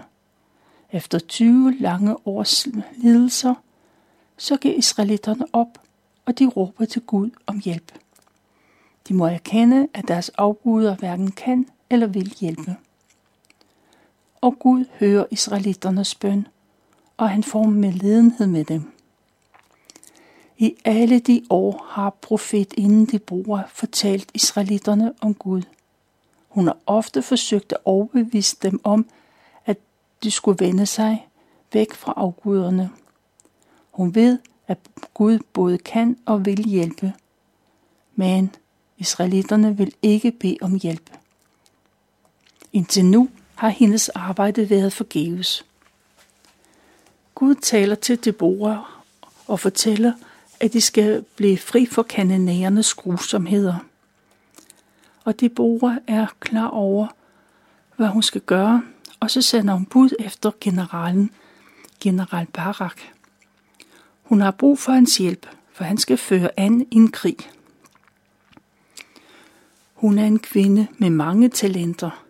Efter 0.92 1.18
20 1.18 1.74
lange 1.80 2.16
års 2.26 2.66
lidelser, 2.96 3.54
så 4.36 4.56
giver 4.56 4.74
israelitterne 4.74 5.46
op, 5.52 5.78
og 6.28 6.38
de 6.38 6.46
råber 6.46 6.84
til 6.84 7.02
Gud 7.02 7.30
om 7.46 7.60
hjælp. 7.64 7.92
De 9.08 9.14
må 9.14 9.26
erkende, 9.26 9.88
at 9.94 10.08
deres 10.08 10.28
afguder 10.28 10.96
hverken 10.96 11.30
kan 11.30 11.68
eller 11.90 12.06
vil 12.06 12.34
hjælpe. 12.40 12.76
Og 14.40 14.58
Gud 14.58 14.84
hører 15.00 15.24
israelitternes 15.30 16.14
bøn, 16.14 16.46
og 17.16 17.30
han 17.30 17.42
får 17.42 17.64
med 17.64 17.92
ledenhed 17.92 18.46
med 18.46 18.64
dem. 18.64 18.92
I 20.58 20.74
alle 20.84 21.18
de 21.18 21.42
år 21.50 21.86
har 21.88 22.10
profetinden 22.10 23.06
Deborah 23.06 23.68
fortalt 23.68 24.30
israelitterne 24.34 25.12
om 25.20 25.34
Gud. 25.34 25.62
Hun 26.48 26.66
har 26.66 26.76
ofte 26.86 27.22
forsøgt 27.22 27.72
at 27.72 27.78
overbevise 27.84 28.56
dem 28.62 28.80
om, 28.84 29.06
at 29.66 29.78
de 30.22 30.30
skulle 30.30 30.66
vende 30.66 30.86
sig 30.86 31.28
væk 31.72 31.92
fra 31.92 32.12
afguderne. 32.16 32.90
Hun 33.90 34.14
ved, 34.14 34.38
at 34.68 34.78
Gud 35.14 35.38
både 35.52 35.78
kan 35.78 36.16
og 36.26 36.44
vil 36.46 36.64
hjælpe. 36.64 37.12
Men 38.14 38.54
israelitterne 38.98 39.76
vil 39.76 39.92
ikke 40.02 40.32
bede 40.32 40.56
om 40.60 40.74
hjælp. 40.74 41.10
Indtil 42.72 43.04
nu 43.04 43.28
har 43.54 43.68
hendes 43.68 44.08
arbejde 44.08 44.70
været 44.70 44.92
forgæves. 44.92 45.64
Gud 47.34 47.54
taler 47.54 47.94
til 47.94 48.24
Deborah 48.24 48.78
og 49.46 49.60
fortæller, 49.60 50.12
at 50.60 50.72
de 50.72 50.80
skal 50.80 51.24
blive 51.36 51.58
fri 51.58 51.86
for 51.86 52.02
kanonærernes 52.02 52.94
grusomheder. 52.94 53.76
Og 55.24 55.40
Deborah 55.40 55.96
er 56.06 56.26
klar 56.40 56.68
over, 56.68 57.06
hvad 57.96 58.08
hun 58.08 58.22
skal 58.22 58.40
gøre, 58.40 58.82
og 59.20 59.30
så 59.30 59.42
sender 59.42 59.74
hun 59.74 59.84
bud 59.84 60.10
efter 60.18 60.50
generalen, 60.60 61.30
general 62.00 62.46
Barak. 62.46 63.00
Hun 64.28 64.40
har 64.40 64.50
brug 64.50 64.78
for 64.78 64.92
hans 64.92 65.16
hjælp, 65.16 65.46
for 65.72 65.84
han 65.84 65.98
skal 65.98 66.16
føre 66.16 66.50
an 66.56 66.80
i 66.80 66.96
en 66.96 67.10
krig. 67.10 67.36
Hun 69.94 70.18
er 70.18 70.24
en 70.24 70.38
kvinde 70.38 70.86
med 70.98 71.10
mange 71.10 71.48
talenter, 71.48 72.24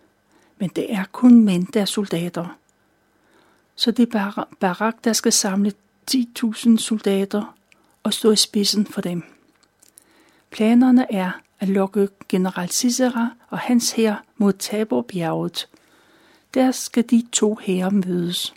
men 0.57 0.69
det 0.75 0.93
er 0.93 1.03
kun 1.11 1.43
mænd, 1.43 1.67
der 1.67 1.81
er 1.81 1.85
soldater. 1.85 2.57
Så 3.75 3.91
det 3.91 4.15
er 4.15 4.45
Barak, 4.59 5.03
der 5.03 5.13
skal 5.13 5.31
samle 5.31 5.73
10.000 6.11 6.77
soldater 6.77 7.55
og 8.03 8.13
stå 8.13 8.31
i 8.31 8.35
spidsen 8.35 8.85
for 8.85 9.01
dem. 9.01 9.23
Planerne 10.51 11.13
er 11.13 11.31
at 11.59 11.69
lokke 11.69 12.09
general 12.29 12.69
Cicera 12.69 13.29
og 13.49 13.59
hans 13.59 13.91
hær 13.91 14.23
mod 14.37 14.53
Taborbjerget. 14.53 15.67
Der 16.53 16.71
skal 16.71 17.03
de 17.09 17.27
to 17.31 17.57
hære 17.61 17.91
mødes. 17.91 18.53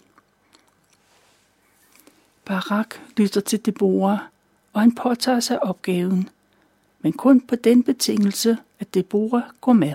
Barak 2.45 2.95
lytter 3.17 3.41
til 3.41 3.67
Deborah, 3.67 4.19
og 4.73 4.81
han 4.81 4.95
påtager 4.95 5.41
sig 5.41 5.63
opgaven, 5.63 6.29
men 7.01 7.13
kun 7.13 7.41
på 7.41 7.57
den 7.57 7.83
betingelse, 7.83 8.57
at 8.81 8.95
Deborah 8.95 9.43
går 9.61 9.73
med. 9.73 9.93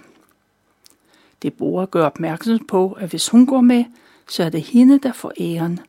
Deborah 1.43 1.87
gør 1.87 2.05
opmærksom 2.05 2.65
på, 2.65 2.91
at 2.91 3.09
hvis 3.09 3.29
hun 3.29 3.45
går 3.45 3.61
med, 3.61 3.85
så 4.29 4.43
er 4.43 4.49
det 4.49 4.61
hende, 4.61 4.99
der 4.99 5.11
får 5.11 5.33
æren. 5.39 5.79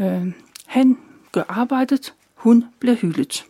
Øh, 0.00 0.32
han 0.66 0.98
gør 1.32 1.44
arbejdet, 1.48 2.14
hun 2.34 2.64
bliver 2.78 2.94
hyldet. 2.94 3.44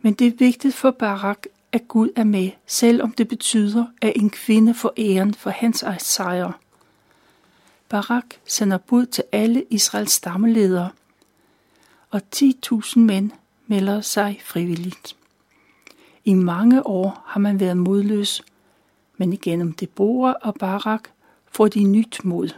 Men 0.00 0.14
det 0.14 0.26
er 0.26 0.36
vigtigt 0.38 0.74
for 0.74 0.90
Barak, 0.90 1.46
at 1.72 1.88
Gud 1.88 2.08
er 2.16 2.24
med, 2.24 2.50
selvom 2.66 3.12
det 3.12 3.28
betyder, 3.28 3.86
at 4.02 4.12
en 4.16 4.30
kvinde 4.30 4.74
får 4.74 4.92
æren 4.98 5.34
for 5.34 5.50
hans 5.50 5.84
sejr. 5.98 6.52
Barak 7.88 8.24
sender 8.46 8.78
bud 8.78 9.06
til 9.06 9.24
alle 9.32 9.64
Israels 9.70 10.12
stammeledere, 10.12 10.90
og 12.10 12.20
10.000 12.36 12.98
mænd 12.98 13.30
melder 13.66 14.00
sig 14.00 14.40
frivilligt. 14.44 15.16
I 16.24 16.34
mange 16.34 16.86
år 16.86 17.22
har 17.26 17.40
man 17.40 17.60
været 17.60 17.76
modløs, 17.76 18.42
men 19.16 19.32
igennem 19.32 19.72
Deborah 19.72 20.34
og 20.42 20.54
Barak 20.54 21.08
får 21.52 21.68
de 21.68 21.84
nyt 21.84 22.24
mod. 22.24 22.48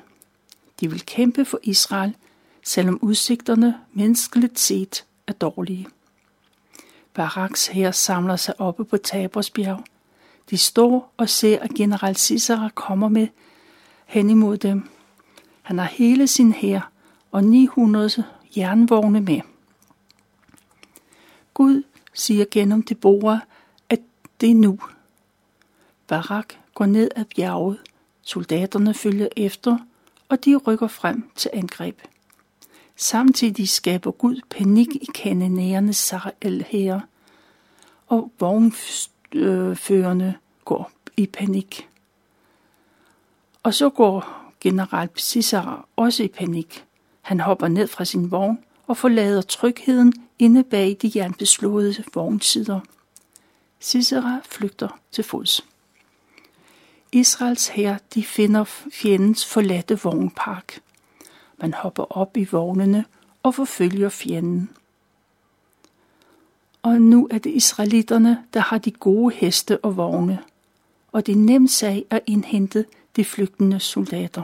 De 0.80 0.90
vil 0.90 1.06
kæmpe 1.06 1.44
for 1.44 1.60
Israel, 1.62 2.16
selvom 2.62 2.98
udsigterne 3.02 3.78
menneskeligt 3.92 4.58
set 4.58 5.04
er 5.26 5.32
dårlige. 5.32 5.86
Baraks 7.14 7.66
her 7.66 7.90
samler 7.90 8.36
sig 8.36 8.60
oppe 8.60 8.84
på 8.84 8.96
Tabersbjerg. 8.96 9.84
De 10.50 10.58
står 10.58 11.12
og 11.16 11.28
ser, 11.28 11.58
at 11.58 11.70
general 11.70 12.16
Sisera 12.16 12.68
kommer 12.74 13.08
med 13.08 13.28
hen 14.06 14.30
imod 14.30 14.56
dem. 14.56 14.88
Han 15.68 15.78
har 15.78 15.86
hele 15.86 16.26
sin 16.26 16.52
hær 16.52 16.90
og 17.30 17.44
900 17.44 18.24
jernvogne 18.56 19.20
med. 19.20 19.40
Gud 21.54 21.82
siger 22.12 22.44
gennem 22.50 22.82
Deborah, 22.82 23.38
at 23.88 24.00
det 24.40 24.50
er 24.50 24.54
nu. 24.54 24.78
Barak 26.06 26.54
går 26.74 26.86
ned 26.86 27.10
ad 27.16 27.24
bjerget, 27.24 27.78
soldaterne 28.22 28.94
følger 28.94 29.28
efter, 29.36 29.78
og 30.28 30.44
de 30.44 30.56
rykker 30.56 30.88
frem 30.88 31.30
til 31.36 31.50
angreb. 31.54 32.00
Samtidig 32.96 33.68
skaber 33.68 34.10
Gud 34.10 34.40
panik 34.50 34.88
i 34.94 35.08
kanonærernes 35.14 35.96
Sarel 35.96 37.02
og 38.06 38.32
vognførerne 38.38 40.34
går 40.64 40.90
i 41.16 41.26
panik. 41.26 41.88
Og 43.62 43.74
så 43.74 43.90
går 43.90 44.47
general 44.60 45.08
Sisera 45.16 45.86
også 45.96 46.22
i 46.22 46.28
panik. 46.28 46.84
Han 47.20 47.40
hopper 47.40 47.68
ned 47.68 47.86
fra 47.86 48.04
sin 48.04 48.30
vogn 48.30 48.58
og 48.86 48.96
forlader 48.96 49.42
trygheden 49.42 50.12
inde 50.38 50.64
bag 50.64 50.96
de 51.02 51.12
jernbeslåede 51.14 52.04
vognsider. 52.14 52.80
Sisera 53.80 54.40
flygter 54.44 54.98
til 55.12 55.24
fods. 55.24 55.66
Israels 57.12 57.68
hær 57.68 57.96
de 58.14 58.24
finder 58.24 58.64
fjendens 58.92 59.46
forladte 59.46 60.02
vognpark. 60.02 60.80
Man 61.58 61.74
hopper 61.74 62.16
op 62.16 62.36
i 62.36 62.44
vognene 62.44 63.04
og 63.42 63.54
forfølger 63.54 64.08
fjenden. 64.08 64.70
Og 66.82 67.00
nu 67.00 67.28
er 67.30 67.38
det 67.38 67.50
israelitterne, 67.50 68.44
der 68.54 68.60
har 68.60 68.78
de 68.78 68.90
gode 68.90 69.34
heste 69.34 69.84
og 69.84 69.96
vogne, 69.96 70.38
og 71.12 71.26
det 71.26 71.32
er 71.32 71.36
nemt 71.36 71.70
sag 71.70 72.04
at 72.10 72.20
indhente 72.26 72.84
de 73.18 73.24
flygtende 73.24 73.80
soldater. 73.80 74.42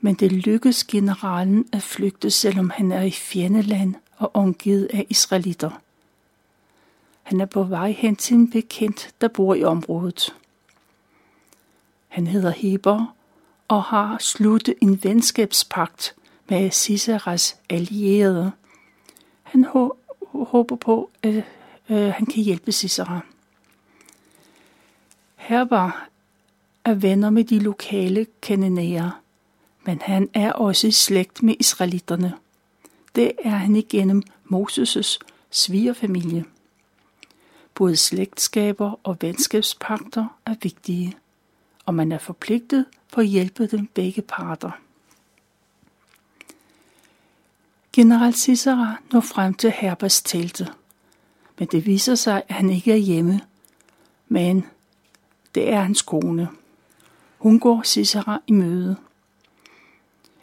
Men 0.00 0.14
det 0.14 0.32
lykkes 0.32 0.84
generalen 0.84 1.68
at 1.72 1.82
flygte, 1.82 2.30
selvom 2.30 2.70
han 2.70 2.92
er 2.92 3.02
i 3.02 3.10
fjendeland 3.10 3.94
og 4.16 4.30
omgivet 4.34 4.88
af 4.92 5.06
israelitter. 5.08 5.70
Han 7.22 7.40
er 7.40 7.46
på 7.46 7.62
vej 7.62 7.90
hen 7.90 8.16
til 8.16 8.34
en 8.36 8.50
bekendt, 8.50 9.14
der 9.20 9.28
bor 9.28 9.54
i 9.54 9.64
området. 9.64 10.34
Han 12.08 12.26
hedder 12.26 12.50
Heber 12.50 13.14
og 13.68 13.82
har 13.82 14.18
sluttet 14.18 14.74
en 14.80 15.04
venskabspagt 15.04 16.14
med 16.48 16.70
Ciceras 16.70 17.56
allierede. 17.70 18.52
Han 19.42 19.64
håber 20.32 20.76
på, 20.76 21.10
at 21.22 21.44
øh, 21.90 22.08
han 22.08 22.26
kan 22.26 22.42
hjælpe 22.42 22.72
Cicera. 22.72 23.20
Heber 25.36 26.09
er 26.84 26.94
venner 26.94 27.30
med 27.30 27.44
de 27.44 27.58
lokale 27.58 28.26
kananæer, 28.42 29.20
men 29.86 30.00
han 30.02 30.28
er 30.34 30.52
også 30.52 30.86
i 30.86 30.90
slægt 30.90 31.42
med 31.42 31.54
israelitterne. 31.60 32.34
Det 33.14 33.32
er 33.44 33.50
han 33.50 33.76
igennem 33.76 34.22
Moses' 34.52 35.18
svigerfamilie. 35.50 36.44
Både 37.74 37.96
slægtskaber 37.96 39.00
og 39.02 39.16
venskabspakter 39.20 40.38
er 40.46 40.54
vigtige, 40.62 41.16
og 41.86 41.94
man 41.94 42.12
er 42.12 42.18
forpligtet 42.18 42.84
på 43.12 43.20
at 43.20 43.26
hjælpe 43.26 43.66
dem 43.66 43.86
begge 43.86 44.22
parter. 44.22 44.70
General 47.92 48.34
Cicera 48.34 48.96
når 49.12 49.20
frem 49.20 49.54
til 49.54 49.70
Herbers 49.70 50.22
telte, 50.22 50.68
men 51.58 51.68
det 51.72 51.86
viser 51.86 52.14
sig, 52.14 52.42
at 52.48 52.54
han 52.54 52.70
ikke 52.70 52.92
er 52.92 52.96
hjemme. 52.96 53.40
Men 54.28 54.66
det 55.54 55.72
er 55.72 55.80
hans 55.80 56.02
kone. 56.02 56.48
Hun 57.40 57.60
går 57.60 57.82
Cicera 57.82 58.42
i 58.46 58.52
møde. 58.52 58.96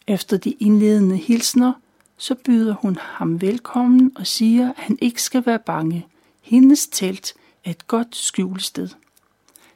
Efter 0.07 0.37
de 0.37 0.51
indledende 0.51 1.17
hilsner, 1.17 1.73
så 2.17 2.35
byder 2.35 2.73
hun 2.73 2.97
ham 3.01 3.41
velkommen 3.41 4.11
og 4.15 4.27
siger, 4.27 4.69
at 4.69 4.75
han 4.77 4.97
ikke 5.01 5.23
skal 5.23 5.45
være 5.45 5.59
bange. 5.59 6.07
Hendes 6.41 6.87
telt 6.87 7.33
er 7.65 7.71
et 7.71 7.87
godt 7.87 8.15
skjulested. 8.15 8.89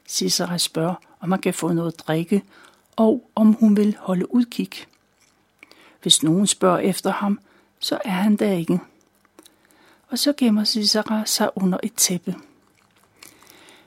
Cicera 0.08 0.58
spørger, 0.58 0.96
om 1.20 1.30
man 1.30 1.40
kan 1.40 1.54
få 1.54 1.74
noget 1.74 1.94
at 1.94 2.00
drikke, 2.00 2.44
og 2.96 3.30
om 3.36 3.54
hun 3.54 3.78
vil 3.78 3.98
holde 4.00 4.34
udkig. 4.36 4.70
Hvis 6.02 6.24
nogen 6.24 6.48
spørger 6.48 6.80
efter 6.80 7.12
ham, 7.12 7.40
så 7.80 8.00
er 8.06 8.10
han 8.10 8.36
der 8.36 8.52
ikke. 8.52 8.80
Og 10.10 10.20
så 10.20 10.34
gemmer 10.38 10.64
Cicera 10.64 11.26
sig 11.26 11.50
under 11.56 11.78
et 11.84 11.94
tæppe. 11.94 12.36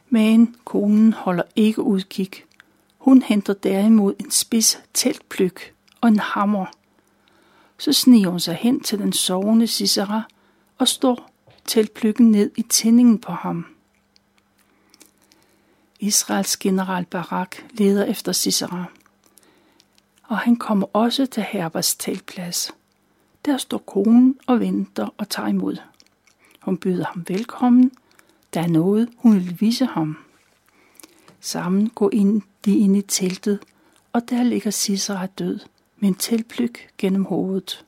Men 0.09 0.57
konen 0.65 1.13
holder 1.13 1.43
ikke 1.57 1.83
udkig. 1.83 2.31
Hun 3.05 3.23
henter 3.23 3.53
derimod 3.53 4.15
en 4.19 4.31
spids 4.31 4.79
teltplyk 4.95 5.75
og 6.01 6.09
en 6.09 6.19
hammer. 6.19 6.67
Så 7.79 7.93
sniger 7.93 8.31
hun 8.31 8.41
sig 8.41 8.55
hen 8.55 8.81
til 8.81 8.99
den 8.99 9.13
sovende 9.13 9.67
Cicera 9.67 10.23
og 10.79 10.89
står 10.89 11.31
teltplykken 11.65 12.31
ned 12.31 12.51
i 12.57 12.63
tændingen 12.63 13.19
på 13.19 13.33
ham. 13.33 13.67
Israels 16.01 16.57
general 16.57 17.05
Barak 17.05 17.57
leder 17.71 18.05
efter 18.05 18.33
Cicera, 18.33 18.85
og 20.23 20.39
han 20.39 20.57
kommer 20.57 20.87
også 20.93 21.27
til 21.27 21.43
Herbers 21.43 21.95
teltplads. 21.95 22.71
Der 23.45 23.57
står 23.57 23.79
konen 23.79 24.39
og 24.47 24.61
venter 24.61 25.09
og 25.19 25.29
tager 25.29 25.49
imod. 25.49 25.77
Hun 26.61 26.77
byder 26.77 27.05
ham 27.05 27.25
velkommen. 27.29 27.93
Der 28.55 28.61
er 28.61 28.69
noget, 28.69 29.09
hun 29.17 29.35
vil 29.35 29.61
vise 29.61 29.87
ham. 29.87 30.17
Sammen 31.41 31.89
går 31.89 32.11
ind, 32.13 32.43
de 32.65 32.79
ind 32.79 32.97
i 32.97 33.03
teltet, 33.03 33.59
og 34.13 34.31
der 34.31 34.43
ligger 34.43 34.71
Sisera 34.71 35.27
død 35.27 35.61
med 35.97 36.09
en 36.09 36.15
tilplyk 36.15 36.91
gennem 36.99 37.25
hovedet. 37.25 37.85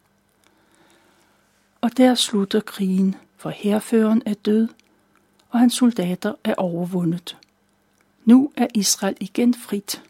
Og 1.81 1.97
der 1.97 2.15
slutter 2.15 2.61
krigen, 2.61 3.17
for 3.37 3.51
herføren 3.51 4.23
er 4.27 4.35
død, 4.35 4.69
og 5.49 5.59
hans 5.59 5.75
soldater 5.75 6.35
er 6.45 6.55
overvundet. 6.55 7.37
Nu 8.25 8.53
er 8.57 8.67
Israel 8.75 9.17
igen 9.21 9.55
frit. 9.55 10.03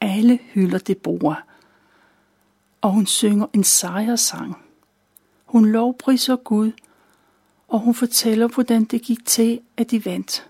Alle 0.00 0.38
hylder 0.52 0.78
Deborah, 0.78 1.42
og 2.80 2.90
hun 2.90 3.06
synger 3.06 3.46
en 3.52 3.64
sejrsang. 3.64 4.56
Hun 5.44 5.66
lovpriser 5.66 6.36
Gud, 6.36 6.72
og 7.68 7.80
hun 7.80 7.94
fortæller, 7.94 8.48
hvordan 8.48 8.84
det 8.84 9.02
gik 9.02 9.26
til, 9.26 9.60
at 9.76 9.90
de 9.90 10.04
vandt. 10.04 10.48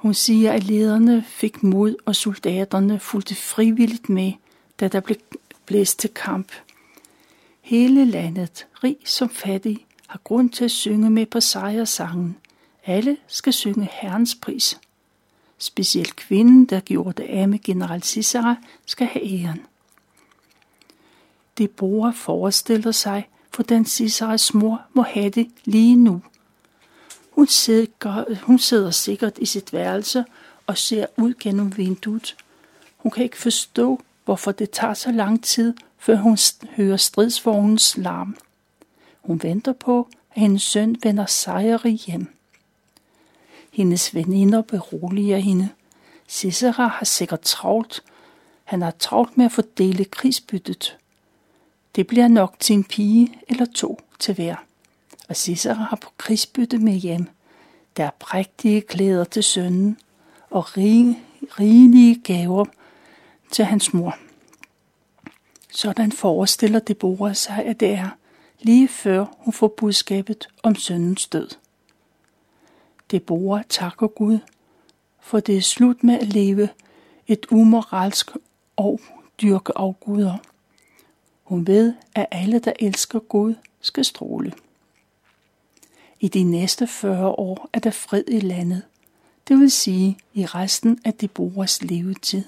Hun 0.00 0.14
siger, 0.14 0.52
at 0.52 0.64
lederne 0.64 1.24
fik 1.26 1.62
mod, 1.62 1.94
og 2.04 2.16
soldaterne 2.16 3.00
fulgte 3.00 3.34
frivilligt 3.34 4.08
med, 4.08 4.32
da 4.80 4.88
der 4.88 5.00
blev 5.00 5.16
blæst 5.66 5.98
til 5.98 6.10
kamp. 6.10 6.52
Hele 7.60 8.04
landet, 8.04 8.66
rig 8.84 8.96
som 9.04 9.28
fattig, 9.28 9.86
har 10.06 10.20
grund 10.24 10.50
til 10.50 10.64
at 10.64 10.70
synge 10.70 11.10
med 11.10 11.26
på 11.26 11.40
sejrsangen. 11.40 12.36
Alle 12.86 13.16
skal 13.26 13.52
synge 13.52 13.88
Herrens 13.92 14.34
pris. 14.34 14.80
Specielt 15.58 16.16
kvinden, 16.16 16.64
der 16.64 16.80
gjorde 16.80 17.22
det 17.22 17.28
af 17.28 17.48
med 17.48 17.58
general 17.58 18.02
Cicera, 18.02 18.56
skal 18.86 19.06
have 19.06 19.42
æren. 19.42 19.60
Deborah 21.58 22.14
forestiller 22.14 22.92
sig, 22.92 23.28
hvordan 23.54 23.84
Ciceras 23.84 24.54
mor 24.54 24.82
må 24.94 25.02
have 25.02 25.30
det 25.30 25.50
lige 25.64 25.96
nu. 25.96 26.22
Hun 27.40 27.46
sidder, 27.46 28.24
hun 28.42 28.58
sidder 28.58 28.90
sikkert 28.90 29.38
i 29.38 29.46
sit 29.46 29.72
værelse 29.72 30.24
og 30.66 30.78
ser 30.78 31.06
ud 31.16 31.34
gennem 31.40 31.76
vinduet. 31.76 32.36
Hun 32.96 33.10
kan 33.10 33.24
ikke 33.24 33.38
forstå, 33.38 34.00
hvorfor 34.24 34.52
det 34.52 34.70
tager 34.70 34.94
så 34.94 35.12
lang 35.12 35.44
tid, 35.44 35.74
før 35.98 36.16
hun 36.16 36.38
hører 36.76 36.96
stridsvognens 36.96 37.96
larm. 37.96 38.36
Hun 39.20 39.42
venter 39.42 39.72
på, 39.72 40.08
at 40.34 40.40
hendes 40.40 40.62
søn 40.62 40.96
vender 41.02 41.26
sejrig 41.26 41.94
hjem. 41.94 42.36
Hendes 43.72 44.14
veninder 44.14 44.62
beroliger 44.62 45.38
hende. 45.38 45.68
Cicera 46.28 46.86
har 46.86 47.04
sikkert 47.04 47.40
travlt. 47.40 48.02
Han 48.64 48.82
har 48.82 48.90
travlt 48.98 49.36
med 49.36 49.44
at 49.44 49.52
fordele 49.52 50.04
krigsbyttet. 50.04 50.96
Det 51.96 52.06
bliver 52.06 52.28
nok 52.28 52.56
til 52.58 52.74
en 52.74 52.84
pige 52.84 53.38
eller 53.48 53.66
to 53.74 54.00
til 54.18 54.34
hver. 54.34 54.56
Og 55.30 55.36
Cicera 55.36 55.74
har 55.74 55.96
på 55.96 56.10
krigsbytte 56.18 56.78
med 56.78 56.92
hjem. 56.92 57.26
Der 57.96 58.04
er 58.04 58.10
prægtige 58.18 58.80
klæder 58.80 59.24
til 59.24 59.42
sønnen 59.42 59.98
og 60.50 60.76
rige, 60.76 61.18
rigelige 61.42 62.20
gaver 62.24 62.64
til 63.50 63.64
hans 63.64 63.94
mor. 63.94 64.16
Sådan 65.72 66.12
forestiller 66.12 66.78
Deborah 66.78 67.34
sig, 67.34 67.64
at 67.64 67.80
det 67.80 67.92
er 67.92 68.08
lige 68.60 68.88
før 68.88 69.26
hun 69.38 69.52
får 69.52 69.68
budskabet 69.68 70.48
om 70.62 70.74
sønnens 70.74 71.26
død. 71.26 71.48
Deborah 73.10 73.62
takker 73.68 74.06
Gud, 74.06 74.38
for 75.20 75.40
det 75.40 75.56
er 75.56 75.62
slut 75.62 76.04
med 76.04 76.18
at 76.20 76.26
leve 76.26 76.68
et 77.26 77.46
umoralsk 77.50 78.30
og 78.76 79.00
dyrke 79.42 79.72
afguder. 79.76 80.36
Hun 81.42 81.66
ved, 81.66 81.94
at 82.14 82.26
alle, 82.30 82.58
der 82.58 82.72
elsker 82.80 83.18
Gud, 83.18 83.54
skal 83.80 84.04
stråle. 84.04 84.52
I 86.20 86.28
de 86.28 86.42
næste 86.42 86.86
40 86.86 87.28
år 87.28 87.68
er 87.72 87.80
der 87.80 87.90
fred 87.90 88.24
i 88.28 88.40
landet, 88.40 88.82
det 89.48 89.58
vil 89.58 89.70
sige 89.70 90.18
i 90.34 90.46
resten 90.46 90.98
af 91.04 91.14
de 91.14 91.28
borgers 91.28 91.82
levetid. 91.82 92.44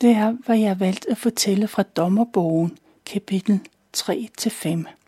Det 0.00 0.10
er, 0.10 0.36
hvad 0.44 0.58
jeg 0.58 0.68
har 0.68 0.74
valgt 0.74 1.06
at 1.06 1.18
fortælle 1.18 1.68
fra 1.68 1.82
Dommerbogen, 1.82 2.78
kapitel 3.06 3.60
3-5. 3.96 5.01